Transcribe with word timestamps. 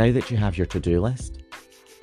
Now 0.00 0.10
that 0.12 0.30
you 0.30 0.38
have 0.38 0.56
your 0.56 0.66
to 0.68 0.80
do 0.80 0.98
list, 0.98 1.42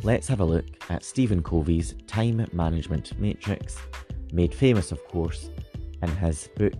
let's 0.03 0.27
have 0.27 0.39
a 0.39 0.45
look 0.45 0.67
at 0.91 1.03
Stephen 1.03 1.41
Covey's 1.41 1.95
time 2.05 2.45
management 2.53 3.19
matrix, 3.19 3.75
made 4.31 4.53
famous, 4.53 4.91
of 4.91 5.03
course, 5.07 5.49
in 6.03 6.09
his 6.17 6.47
book, 6.55 6.77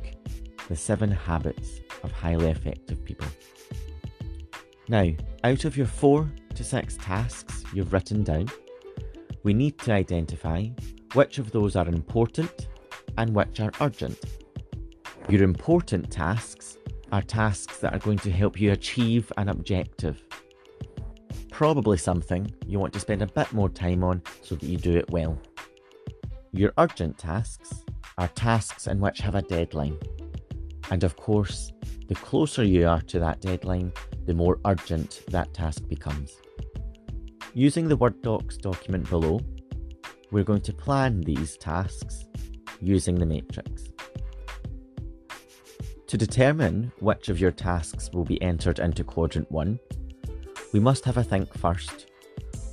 The 0.70 0.76
Seven 0.76 1.10
Habits 1.10 1.80
of 2.04 2.12
Highly 2.12 2.52
Effective 2.52 3.04
People. 3.04 3.26
Now, 4.90 5.10
out 5.44 5.66
of 5.66 5.76
your 5.76 5.88
four 5.88 6.32
to 6.54 6.64
six 6.64 6.98
tasks 6.98 7.64
you've 7.74 7.94
written 7.94 8.24
down, 8.24 8.46
we 9.42 9.56
need 9.56 9.80
to 9.80 9.94
identify 9.94 10.68
which 11.14 11.40
of 11.40 11.50
those 11.50 11.76
are 11.76 11.88
important 11.88 12.68
and 13.18 13.34
which 13.34 13.60
are 13.60 13.72
urgent. 13.82 14.20
Your 15.30 15.42
important 15.42 16.12
tasks 16.12 16.78
are 17.12 17.24
tasks 17.24 17.80
that 17.80 17.96
are 17.96 18.06
going 18.06 18.20
to 18.20 18.30
help 18.30 18.62
you 18.62 18.72
achieve 18.72 19.32
an 19.38 19.50
objective. 19.50 20.27
Probably 21.58 21.98
something 21.98 22.54
you 22.68 22.78
want 22.78 22.94
to 22.94 23.00
spend 23.00 23.24
a 23.24 23.26
bit 23.26 23.52
more 23.52 23.68
time 23.68 24.04
on 24.04 24.22
so 24.44 24.54
that 24.54 24.68
you 24.68 24.78
do 24.78 24.96
it 24.96 25.10
well. 25.10 25.42
Your 26.52 26.72
urgent 26.78 27.18
tasks 27.18 27.84
are 28.20 28.28
tasks 28.28 28.86
in 28.86 29.00
which 29.00 29.22
have 29.22 29.34
a 29.34 29.42
deadline. 29.42 29.98
And 30.92 31.04
of 31.04 31.16
course, 31.16 31.72
the 32.10 32.14
closer 32.14 32.64
you 32.64 32.88
are 32.88 33.02
to 33.02 33.20
that 33.22 33.42
deadline, 33.42 33.92
the 34.28 34.36
more 34.36 34.60
urgent 34.68 35.24
that 35.30 35.52
task 35.56 35.88
becomes. 35.88 36.32
Using 37.56 37.88
the 37.88 37.98
Word 37.98 38.22
Docs 38.22 38.58
document 38.58 39.10
below, 39.10 39.40
we're 40.30 40.44
going 40.44 40.62
to 40.62 40.74
plan 40.74 41.22
these 41.22 41.58
tasks 41.58 42.28
using 42.82 43.16
the 43.16 43.26
matrix. 43.26 43.86
To 46.06 46.18
determine 46.20 46.92
which 47.00 47.30
of 47.30 47.40
your 47.40 47.50
tasks 47.50 48.12
will 48.14 48.26
be 48.26 48.40
entered 48.44 48.78
into 48.78 49.04
quadrant 49.04 49.52
1, 49.52 49.80
we 50.74 50.80
must 50.80 51.06
have 51.06 51.18
a 51.18 51.24
think 51.24 51.54
first. 51.58 52.08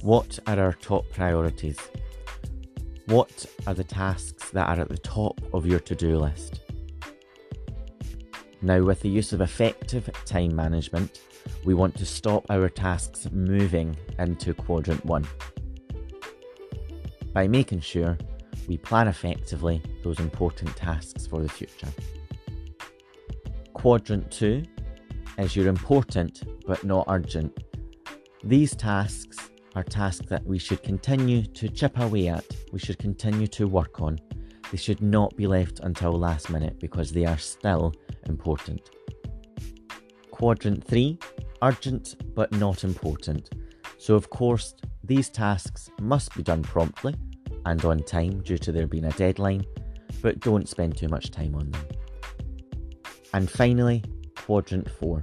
What 0.02 0.38
are 0.46 0.58
our 0.58 0.72
top 0.74 1.08
priorities? 1.10 1.78
What 3.06 3.46
are 3.66 3.74
the 3.74 3.84
tasks 3.84 4.50
that 4.50 4.69
are 4.69 4.80
at 4.80 4.88
the 4.88 4.98
top 4.98 5.41
of 5.52 5.66
your 5.66 5.80
to 5.80 5.94
do 5.94 6.19
list? 6.19 6.60
Now, 8.62 8.82
with 8.82 9.00
the 9.00 9.10
use 9.10 9.32
of 9.32 9.41
effective 9.41 10.08
time 10.24 10.56
management, 10.56 11.20
we 11.64 11.74
want 11.74 11.94
to 11.96 12.06
stop 12.06 12.46
our 12.50 12.69
tasks 12.69 13.28
moving 13.30 13.97
into 14.19 14.54
quadrant 14.54 15.04
1 15.04 15.26
by 17.34 17.47
making 17.47 17.80
sure 17.80 18.16
we 18.66 18.78
plan 18.78 19.08
effectively 19.08 19.82
those 20.02 20.19
important 20.19 20.74
tasks 20.76 21.26
for 21.26 21.42
the 21.42 21.48
future. 21.48 21.88
Quadrant 23.74 24.30
2 24.30 24.62
is 25.38 25.54
your 25.54 25.66
important 25.69 26.44
but 26.66 26.82
not 26.84 27.04
urgent. 27.08 27.52
These 28.47 28.77
tasks 28.77 29.39
are 29.75 29.83
tasks 29.83 30.27
that 30.28 30.45
we 30.45 30.59
should 30.59 30.83
continue 30.83 31.42
to 31.45 31.67
chip 31.67 31.98
away 31.98 32.28
at, 32.28 32.45
we 32.73 32.78
should 32.78 32.98
continue 32.98 33.47
to 33.47 33.67
work 33.67 34.03
on. 34.03 34.19
They 34.70 34.77
should 34.77 35.00
not 35.00 35.34
be 35.34 35.47
left 35.47 35.81
until 35.81 36.12
last 36.12 36.50
minute 36.50 36.78
because 36.78 37.11
they 37.11 37.25
are 37.25 37.39
still 37.39 37.95
important. 38.27 38.91
Quadrant 40.31 40.84
3 40.84 41.19
urgent 41.62 42.17
but 42.34 42.53
not 42.53 42.84
important. 42.84 43.48
So, 43.97 44.15
of 44.15 44.28
course, 44.28 44.75
these 45.03 45.31
tasks 45.31 45.89
must 45.98 46.34
be 46.37 46.42
done 46.42 46.61
promptly 46.61 47.15
and 47.65 47.83
on 47.87 48.00
time 48.00 48.42
due 48.42 48.59
to 48.59 48.72
there 48.72 48.87
being 48.87 49.06
a 49.06 49.12
deadline, 49.12 49.65
but 50.20 50.41
don't 50.41 50.69
spend 50.69 50.98
too 50.98 51.09
much 51.09 51.31
time 51.31 51.55
on 51.55 51.70
them. 51.70 51.87
And 53.33 53.50
finally, 53.50 54.05
quadrant 54.37 54.91
4 54.91 55.22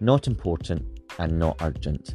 not 0.00 0.28
important 0.28 1.00
and 1.18 1.38
not 1.38 1.56
urgent. 1.60 2.14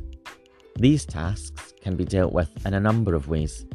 These 0.80 1.05
tasks 1.05 1.73
can 1.81 1.97
be 1.97 2.05
dealt 2.05 2.31
with 2.31 2.66
in 2.66 2.73
a 2.73 2.80
number 2.80 3.13
of 3.13 3.27
ways. 3.27 3.66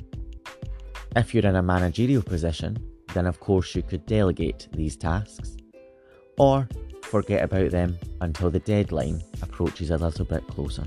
If 1.14 1.34
you're 1.34 1.44
in 1.44 1.56
a 1.56 1.62
managerial 1.62 2.22
position, 2.22 2.78
then 3.12 3.26
of 3.26 3.40
course 3.40 3.74
you 3.74 3.82
could 3.82 4.06
delegate 4.06 4.68
these 4.72 4.96
tasks, 4.96 5.58
or 6.38 6.66
forget 7.02 7.44
about 7.44 7.72
them 7.72 7.98
until 8.22 8.50
the 8.50 8.60
deadline 8.60 9.20
approaches 9.42 9.90
a 9.90 9.98
little 9.98 10.24
bit 10.24 10.46
closer. 10.46 10.84